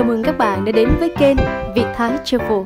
[0.00, 1.36] Chào mừng các bạn đã đến với kênh
[1.74, 2.58] Việt Thái Travel.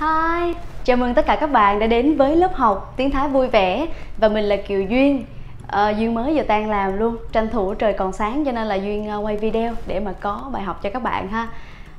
[0.00, 0.54] Hi,
[0.84, 3.86] chào mừng tất cả các bạn đã đến với lớp học tiếng Thái vui vẻ
[4.18, 5.24] và mình là Kiều Duyên.
[5.66, 8.74] À, Duyên mới giờ tan làm luôn, tranh thủ trời còn sáng cho nên là
[8.74, 11.48] Duyên ờ, quay video để mà có bài học cho các bạn ha.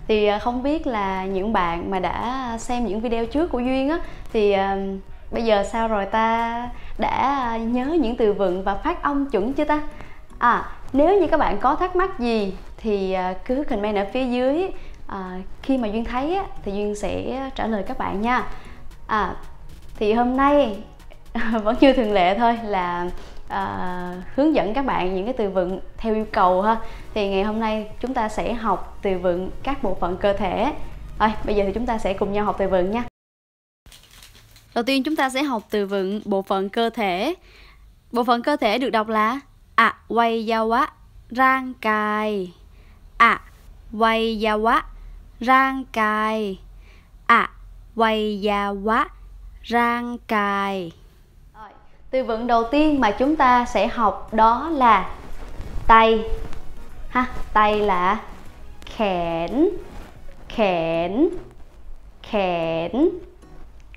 [0.08, 3.90] Thì ờ, không biết là những bạn mà đã xem những video trước của Duyên
[3.90, 4.00] á
[4.34, 5.00] thì uh,
[5.32, 9.66] bây giờ sao rồi ta đã nhớ những từ vựng và phát âm chuẩn chưa
[9.66, 9.82] ta?
[10.40, 14.26] À, nếu như các bạn có thắc mắc gì thì à, cứ comment ở phía
[14.26, 14.72] dưới
[15.08, 18.48] à, khi mà duyên thấy á, thì duyên sẽ trả lời các bạn nha.
[19.08, 19.36] À
[20.00, 20.84] thì hôm nay
[21.64, 23.10] vẫn như thường lệ thôi là
[23.48, 26.78] à, hướng dẫn các bạn những cái từ vựng theo yêu cầu ha.
[27.14, 30.74] Thì ngày hôm nay chúng ta sẽ học từ vựng các bộ phận cơ thể.
[31.20, 33.04] Rồi bây giờ thì chúng ta sẽ cùng nhau học từ vựng nha.
[34.76, 37.36] Đầu tiên chúng ta sẽ học từ vựng bộ phận cơ thể.
[38.12, 39.40] Bộ phận cơ thể được đọc là
[39.76, 40.92] ạ quay giao á
[41.30, 42.54] rang cài.
[43.23, 43.33] อะ
[44.03, 44.77] วัยวะ
[45.51, 46.37] ร่างกาย
[47.31, 47.43] อะ
[48.01, 48.11] วั
[48.47, 48.49] ย
[48.87, 49.01] วะ
[49.77, 50.75] ร่างกาย
[52.11, 55.11] từ vựng đầu tiên mà chúng ta sẽ học đó là
[55.87, 56.25] tay
[57.09, 58.21] ha tay là
[58.87, 59.69] khẻn
[60.49, 61.29] khẻn
[62.23, 63.09] khẻn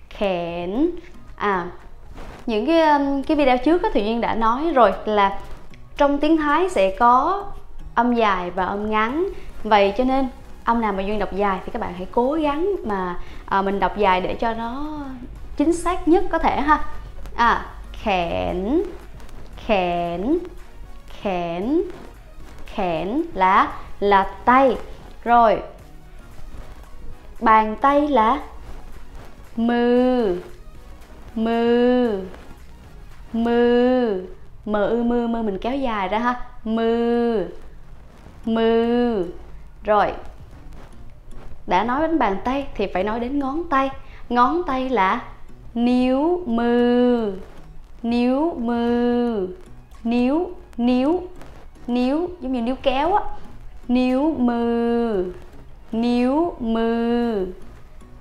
[0.09, 0.89] khẻn
[1.35, 1.67] à
[2.45, 5.39] những cái um, cái video trước thì duyên đã nói rồi là
[5.97, 7.43] trong tiếng thái sẽ có
[7.94, 9.28] âm dài và âm ngắn.
[9.62, 10.28] Vậy cho nên
[10.64, 13.80] âm nào mà duyên đọc dài thì các bạn hãy cố gắng mà à, mình
[13.80, 14.98] đọc dài để cho nó
[15.56, 16.84] chính xác nhất có thể ha.
[17.36, 18.82] À khẽn
[19.66, 20.38] khẽn
[21.22, 21.82] khẽn
[22.66, 24.76] khẽn là là tay.
[25.24, 25.62] Rồi
[27.40, 28.40] bàn tay là
[29.56, 30.36] mư
[31.34, 32.20] mư
[33.32, 34.24] mư
[34.64, 36.40] mờ ư mư mư mình kéo dài ra ha.
[36.64, 37.44] Mư
[38.44, 39.24] mư
[39.84, 40.12] rồi,
[41.66, 43.90] đã nói đến bàn tay thì phải nói đến ngón tay.
[44.28, 45.22] Ngón tay là
[45.74, 47.32] níu mư
[48.02, 49.48] níu mư
[50.04, 51.22] níu níu
[51.86, 53.22] níu, giống như níu kéo á.
[53.88, 55.24] Níu mư
[55.92, 57.46] níu mư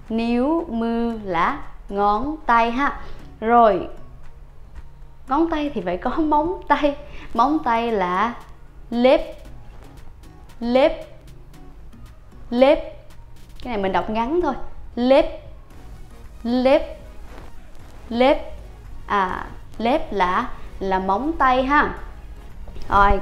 [0.09, 3.01] níu mư là ngón tay ha.
[3.39, 3.87] Rồi,
[5.27, 6.97] ngón tay thì phải có móng tay.
[7.33, 8.33] Móng tay là
[8.89, 9.40] lép
[10.61, 10.91] lếp
[12.49, 12.79] lếp
[13.63, 14.53] cái này mình đọc ngắn thôi.
[14.95, 15.25] Lếp
[16.43, 16.81] lếp
[18.09, 18.37] lếp
[19.07, 19.45] à
[19.77, 21.93] lếp là là móng tay ha.
[22.89, 23.19] Rồi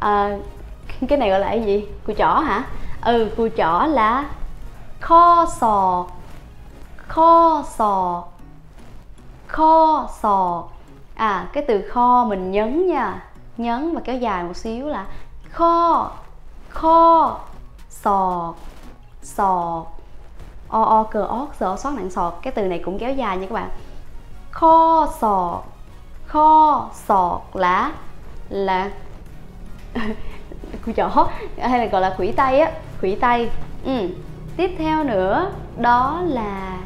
[0.00, 0.38] à,
[1.08, 1.86] cái này gọi là cái gì?
[2.06, 2.64] Cùi chỏ hả?
[3.04, 4.24] Ừ cùi chỏ là
[5.00, 6.06] kho sò.
[6.96, 8.24] Kho sò.
[9.46, 10.64] Kho sò.
[11.14, 13.22] À cái từ kho mình nhấn nha.
[13.56, 15.06] Nhấn và kéo dài một xíu là
[15.50, 16.10] kho
[16.70, 17.38] kho
[17.88, 18.52] sò
[19.22, 19.84] sò
[20.68, 22.34] o o cờ ót sờ xót nặng sọt.
[22.42, 23.70] Cái từ này cũng kéo dài nha các bạn.
[24.50, 25.62] Kho sò
[26.26, 27.92] kho sọt là
[28.48, 28.90] là
[30.84, 33.50] cùi chỏ hay là gọi là khủy tay á, khủy tay.
[33.84, 34.08] Ừ.
[34.56, 36.78] tiếp theo nữa, đó là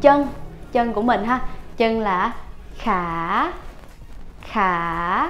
[0.00, 0.28] chân
[0.72, 1.40] chân của mình ha.
[1.76, 2.32] Chân là
[2.78, 3.50] khả
[4.40, 5.28] khả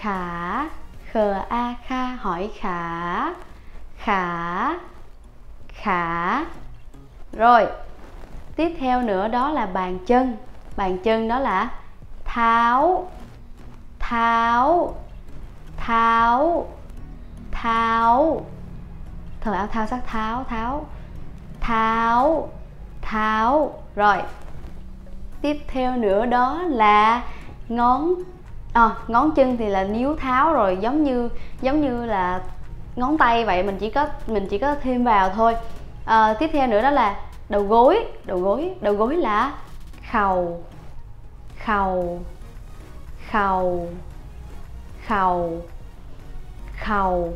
[0.00, 0.64] khả
[1.12, 3.34] khờ a kha hỏi khả.
[3.96, 4.72] Khả.
[5.68, 6.44] Khả.
[7.32, 7.66] Rồi,
[8.56, 10.36] tiếp theo nữa đó là bàn chân.
[10.76, 11.70] Bàn chân đó là
[12.24, 13.10] tháo
[13.98, 14.94] tháo
[15.76, 16.66] tháo
[17.50, 18.46] tháo.
[19.40, 20.86] Thời áo thao sắc tháo tháo.
[21.60, 22.48] Tháo
[23.02, 23.82] tháo.
[23.96, 24.22] Rồi,
[25.42, 27.22] tiếp theo nữa đó là
[27.68, 28.14] ngón
[28.78, 31.28] à, ngón chân thì là níu tháo rồi giống như
[31.60, 32.40] giống như là
[32.96, 35.56] ngón tay vậy mình chỉ có mình chỉ có thêm vào thôi.
[36.04, 37.16] À, tiếp theo nữa đó là
[37.48, 39.52] đầu gối đầu gối đầu gối là
[40.12, 40.64] khầu
[41.64, 42.22] khầu
[43.30, 43.88] khầu
[45.06, 45.62] khầu
[46.78, 47.32] khầu.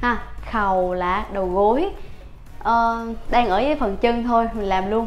[0.00, 0.18] Ha
[0.50, 1.90] khầu là đầu gối.
[2.64, 5.06] À, đang ở với phần chân thôi mình làm luôn.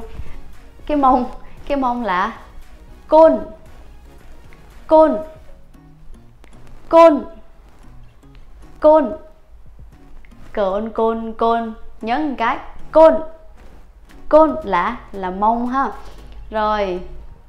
[0.86, 1.26] Cái mông
[1.68, 2.34] cái mông là
[3.08, 3.40] côn
[4.88, 5.18] côn
[6.92, 7.26] côn.
[8.80, 9.12] Côn.
[10.54, 11.74] Côn côn côn.
[12.02, 12.58] Nhớ một cái
[12.92, 13.14] côn.
[14.30, 15.92] Côn là là mông ha.
[16.50, 17.00] Rồi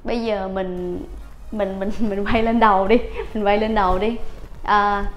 [0.05, 1.05] bây giờ mình
[1.53, 2.97] mình mình mình quay lên đầu đi.
[3.35, 4.17] Mình quay lên đầu đi.
[4.63, 5.11] À,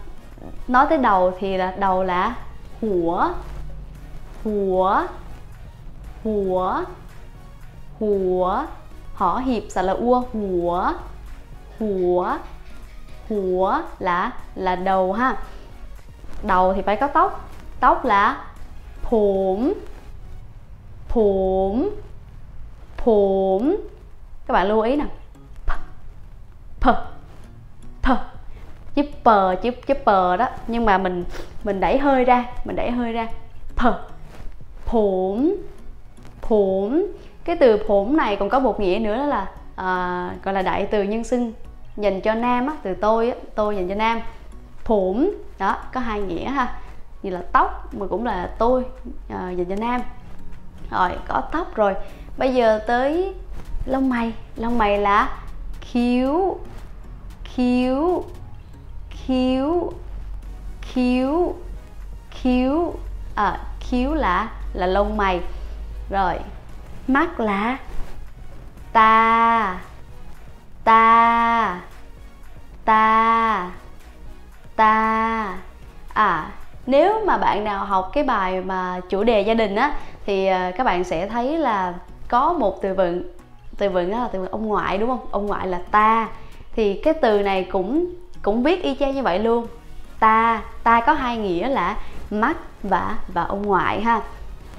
[0.68, 2.36] nói tới đầu thì là đầu là
[2.82, 3.30] hủa.
[4.44, 5.02] Hủa.
[6.24, 6.84] Hủa.
[8.00, 8.64] Hủa.
[9.14, 10.24] Họ hiệp sẽ là ua.
[10.34, 10.92] Hủa.
[11.80, 12.38] Hủa
[13.30, 15.38] hủa là là đầu ha.
[16.44, 17.50] Đầu thì phải có tóc.
[17.80, 18.44] Tóc là
[19.02, 19.74] phủm
[21.08, 21.90] phủm
[22.98, 23.76] phủm
[24.48, 25.06] các bạn lưu ý nè.
[25.66, 25.72] P
[26.82, 26.88] p
[28.02, 28.08] p.
[28.96, 30.48] Chữ pờ chữ chữ pờ đó.
[30.68, 31.24] Nhưng mà mình
[31.64, 33.28] mình đẩy hơi ra mình đẩy hơi ra.
[33.76, 33.82] P
[34.86, 35.56] phủm
[36.42, 37.06] phủm
[37.44, 40.88] cái từ phủm này còn có một nghĩa nữa đó là à, gọi là đại
[40.92, 41.54] từ nhân xưng
[41.98, 44.22] dành cho nam á, từ tôi á, tôi dành cho nam.
[44.84, 46.80] Phủm đó có hai nghĩa ha.
[47.24, 48.86] Như là tóc mà cũng là tôi
[49.30, 50.02] ờ, à, dành cho nam.
[50.92, 51.94] Rồi có tóc rồi.
[52.38, 53.34] Bây giờ tới
[53.86, 54.34] lông mày.
[54.56, 55.38] Lông mày là
[55.82, 56.58] khiếu
[57.44, 58.24] khiếu
[59.10, 59.94] khiếu
[60.82, 61.56] khiếu
[62.32, 62.94] khiếu
[63.36, 65.42] à, khiếu là là lông mày.
[66.10, 66.40] Rồi
[67.08, 67.78] mắt là
[68.94, 69.80] ta
[70.86, 71.82] ta.
[72.86, 73.72] Ta.
[74.76, 75.58] Ta.
[76.14, 76.52] À
[76.88, 79.94] nếu mà bạn nào học cái bài mà chủ đề gia đình á,
[80.26, 81.94] thì à, các bạn sẽ thấy là
[82.28, 83.24] có một từ vựng
[83.78, 85.28] từ vựng đó là từ vựng ông ngoại, đúng không?
[85.32, 86.30] Ông ngoại là ta.
[86.76, 89.68] Thì cái từ này cũng cũng viết y chang như vậy luôn.
[90.20, 91.98] Ta ta có hai nghĩa là
[92.32, 94.22] mắt và và ông ngoại ha.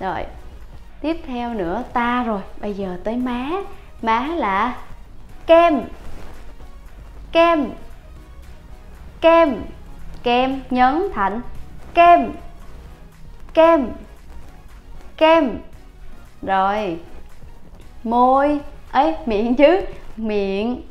[0.00, 0.24] Rồi,
[1.00, 2.40] tiếp theo nữa, ta rồi.
[2.60, 3.50] Bây giờ tới má.
[4.02, 4.74] Má là
[5.46, 5.80] kem.
[7.32, 7.70] Kem.
[9.20, 9.64] Kem.
[10.22, 11.40] Kem nhấn thành
[11.94, 12.32] kem.
[13.54, 13.88] Kem.
[15.16, 15.58] Kem.
[16.42, 17.00] Rồi.
[18.04, 18.60] Môi.
[18.92, 19.80] Ấy miệng chứ.
[20.16, 20.82] Miệng.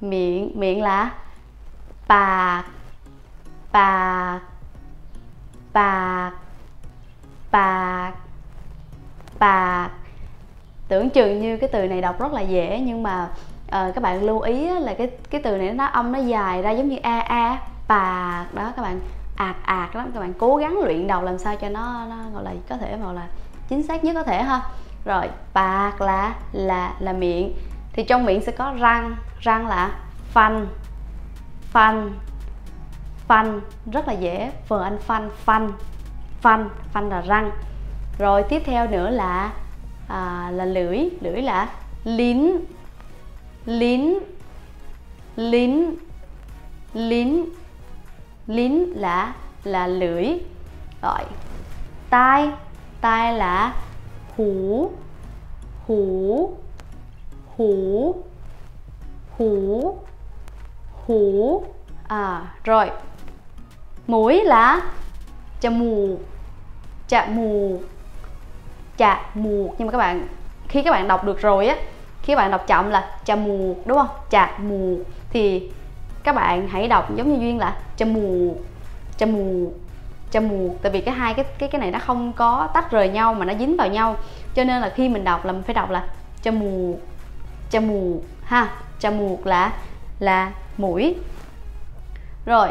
[0.00, 0.50] Miệng.
[0.54, 1.10] Miệng là
[2.08, 2.64] bạc
[3.72, 4.40] bạc
[5.72, 6.32] bạc
[7.50, 8.12] bạc
[9.38, 9.90] bạc
[10.88, 13.30] tưởng chừng như cái từ này đọc rất là dễ, nhưng mà
[13.72, 16.70] uh, các bạn lưu ý là cái cái từ này nó âm nó dài ra
[16.70, 17.58] giống như a a
[17.88, 19.00] bạc đó các bạn.
[19.36, 22.44] Ạt ạt lắm các bạn cố gắng luyện đầu làm sao cho nó nó gọi
[22.44, 23.26] là có thể gọi là
[23.68, 24.60] chính xác nhất có thể ha.
[25.04, 27.54] Rồi bạc là là là miệng.
[27.92, 29.90] Thì trong miệng sẽ có răng răng là
[30.32, 30.66] phanh
[31.62, 32.10] phanh
[33.26, 33.60] phanh
[33.92, 34.52] rất là dễ.
[34.68, 35.72] Vừa anh phanh phanh
[36.40, 37.50] phanh phanh là răng.
[38.18, 39.50] Rồi tiếp theo nữa là
[40.08, 41.68] à, là lưỡi lưỡi là
[42.04, 42.56] lín
[43.66, 44.18] lín
[45.36, 45.94] lín
[46.94, 47.44] lín
[48.46, 50.28] lín là là lưỡi.
[51.02, 51.20] Rồi,
[52.10, 52.50] tai
[53.00, 53.74] tai là
[54.36, 54.90] hú
[55.86, 56.54] hú
[57.56, 58.14] hú
[59.38, 59.98] hú
[61.06, 61.64] hú
[62.08, 62.90] à rồi.
[64.06, 64.90] Mũi là
[65.60, 66.18] chà mù
[67.08, 67.80] chà mù
[68.96, 69.74] chà mù.
[69.78, 70.26] Nhưng mà các bạn,
[70.68, 71.76] khi các bạn đọc được rồi á
[72.22, 74.08] khi bạn đọc chậm là chà mù đúng không?
[74.30, 74.98] Chà mù.
[75.30, 75.70] Thì
[76.22, 78.56] các bạn hãy đọc giống như duyên là chà mù
[79.16, 79.72] chà mù
[80.30, 80.76] chà mù.
[80.82, 83.44] Tại vì cái hai cái cái cái này nó không có tách rời nhau mà
[83.44, 84.16] nó dính vào nhau.
[84.54, 86.04] Cho nên là khi mình đọc là mình phải đọc là
[86.42, 86.98] chà mù
[87.70, 88.68] chà mù ha.
[88.98, 89.72] Chà mù là
[90.18, 91.16] là mũi.
[92.46, 92.68] Rồi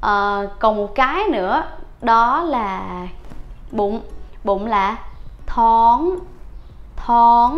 [0.00, 1.62] à, còn một cái nữa
[2.00, 2.82] đó là
[3.70, 4.00] bụng.
[4.44, 4.96] Bụng là
[5.46, 6.00] thón
[6.96, 7.52] thón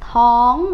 [0.00, 0.64] thón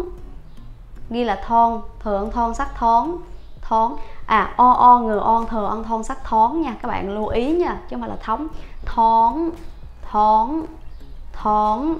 [1.09, 3.17] ghi là thon thượng thon sắc thón
[3.61, 3.95] thón.
[4.25, 7.55] À o o ngừ on thờ ăn thon sắc thón nha các bạn lưu ý
[7.55, 8.47] nha chứ không phải là thống
[8.85, 9.49] thón
[10.11, 10.65] thón
[11.33, 11.97] thón.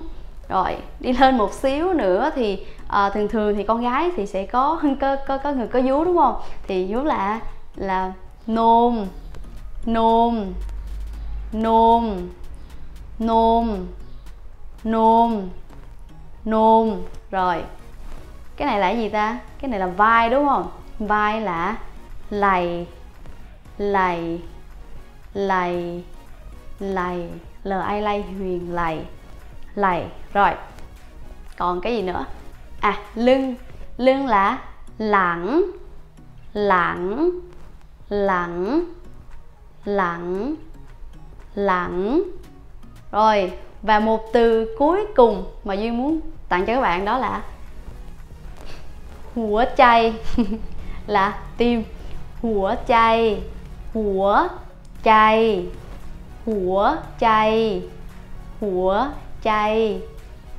[0.50, 4.45] Rồi đi lên một xíu nữa thì à, thường thường thì con gái thì sẽ
[4.45, 6.36] có có có có người có vú đúng không?
[6.67, 7.39] Thì vú là
[7.75, 8.13] là
[8.48, 9.05] nôm
[9.86, 10.53] nôm
[11.51, 12.29] nôm
[13.19, 13.86] nôm
[14.83, 15.41] nôm
[16.45, 17.01] nôm.
[17.31, 17.63] Rồi.
[18.55, 19.39] Cái này là gì ta?
[19.59, 20.71] Cái này là vai đúng không?
[21.00, 21.77] Vai là
[22.29, 22.88] lầy
[23.77, 24.41] lầy
[25.33, 26.03] lầy
[26.79, 27.29] lầy
[27.63, 29.00] l i lay huyền lầy
[29.75, 30.05] lầy.
[30.33, 30.50] Rồi.
[31.57, 32.25] Còn cái gì nữa?
[32.79, 33.55] À lưng.
[33.97, 34.59] Lưng là
[34.97, 35.63] lẳng
[36.53, 37.29] lẳng
[38.09, 38.85] lẳng
[39.85, 40.55] lẳng
[41.55, 42.23] lẳng.
[43.12, 43.51] Rồi.
[43.81, 46.19] Và một từ cuối cùng mà duy muốn
[46.53, 47.41] tặng cho các bạn đó là
[49.36, 50.13] hủa chay,
[51.07, 51.83] là tim
[52.41, 53.41] hủa chay
[53.93, 54.48] hủa
[55.03, 55.65] chay
[56.45, 57.81] hủa chay
[58.62, 59.07] hủa
[59.43, 60.01] chay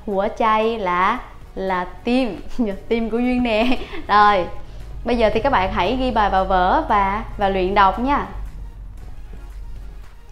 [0.06, 1.18] hủa chay là
[1.54, 2.40] là tim
[2.88, 3.78] tim của duyên nè.
[4.08, 4.46] Rồi,
[5.04, 8.26] bây giờ thì các bạn hãy ghi bài vào vở và và luyện đọc nha.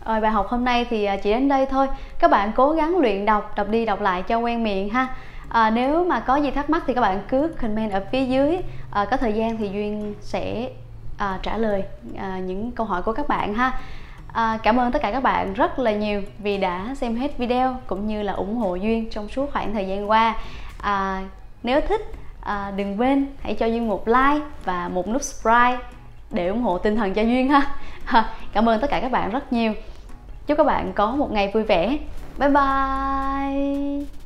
[0.07, 1.87] Rồi, bài học hôm nay thì à, chỉ đến đây thôi.
[2.19, 5.09] Các bạn cố gắng luyện đọc đọc đi đọc lại cho quen miệng ha
[5.53, 8.59] à, nếu mà có gì thắc mắc thì các bạn cứ comment ở phía dưới.
[8.91, 10.69] À, có thời gian thì duyên sẽ
[11.19, 11.85] à, trả lời
[12.17, 13.81] à, những câu hỏi của các bạn ha.
[14.33, 17.77] À, cảm ơn tất cả các bạn rất là nhiều vì đã xem hết video
[17.87, 20.37] cũng như là ủng hộ duyên trong suốt khoảng thời gian qua.
[20.81, 21.23] À,
[21.63, 25.79] nếu thích à, đừng quên hãy cho duyên một like và một nút subscribe
[26.31, 27.49] để ủng hộ tinh thần cho duyên
[28.05, 28.25] ha.
[28.53, 29.73] Cảm ơn tất cả các bạn rất nhiều.
[30.47, 31.99] Chúc các bạn có một ngày vui vẻ.
[32.39, 34.22] Bye bye!